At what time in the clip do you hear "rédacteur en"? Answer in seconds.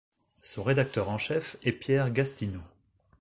0.63-1.19